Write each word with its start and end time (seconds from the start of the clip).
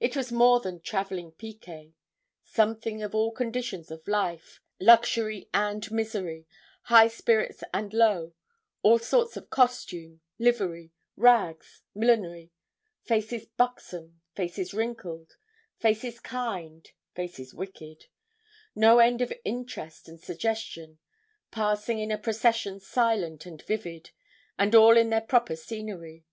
It 0.00 0.14
was 0.14 0.30
more 0.30 0.60
than 0.60 0.82
travelling 0.82 1.32
picquet. 1.32 1.94
Something 2.44 3.02
of 3.02 3.14
all 3.14 3.32
conditions 3.32 3.90
of 3.90 4.06
life 4.06 4.60
luxury 4.78 5.48
and 5.54 5.90
misery 5.90 6.46
high 6.82 7.08
spirits 7.08 7.64
and 7.72 7.90
low; 7.94 8.34
all 8.82 8.98
sorts 8.98 9.38
of 9.38 9.48
costume, 9.48 10.20
livery, 10.38 10.92
rags, 11.16 11.80
millinery; 11.94 12.52
faces 13.04 13.46
buxom, 13.46 14.20
faces 14.34 14.74
wrinkled, 14.74 15.36
faces 15.78 16.20
kind, 16.20 16.90
faces 17.14 17.54
wicked; 17.54 18.08
no 18.74 18.98
end 18.98 19.22
of 19.22 19.32
interest 19.42 20.06
and 20.06 20.20
suggestion, 20.20 20.98
passing 21.50 21.98
in 21.98 22.10
a 22.10 22.18
procession 22.18 22.78
silent 22.78 23.46
and 23.46 23.62
vivid, 23.62 24.10
and 24.58 24.74
all 24.74 24.98
in 24.98 25.08
their 25.08 25.22
proper 25.22 25.56
scenery. 25.56 26.26